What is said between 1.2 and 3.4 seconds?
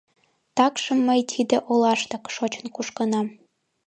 тиде олаштак шочын-кушкынам.